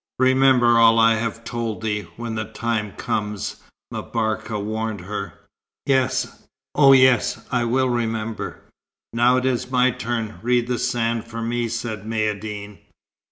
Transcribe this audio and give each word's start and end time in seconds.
"Remember 0.17 0.79
all 0.79 0.97
I 0.97 1.13
have 1.17 1.43
told 1.43 1.81
thee, 1.83 2.07
when 2.15 2.33
the 2.33 2.45
time 2.45 2.93
comes," 2.93 3.57
M'Barka 3.91 4.59
warned 4.59 5.01
her. 5.01 5.41
"Yes 5.85 6.41
oh 6.73 6.91
yes, 6.93 7.45
I 7.51 7.65
will 7.65 7.87
remember." 7.91 8.61
"Now 9.13 9.37
it 9.37 9.45
is 9.45 9.69
my 9.69 9.91
turn. 9.91 10.39
Read 10.41 10.65
the 10.65 10.79
sand 10.79 11.25
for 11.25 11.43
me," 11.43 11.67
said 11.67 12.03
Maïeddine. 12.03 12.79